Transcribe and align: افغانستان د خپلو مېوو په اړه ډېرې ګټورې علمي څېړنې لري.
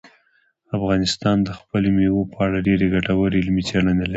افغانستان 0.77 1.37
د 1.43 1.49
خپلو 1.59 1.87
مېوو 1.97 2.29
په 2.33 2.39
اړه 2.45 2.57
ډېرې 2.67 2.85
ګټورې 2.93 3.37
علمي 3.41 3.63
څېړنې 3.69 3.95
لري. 3.99 4.09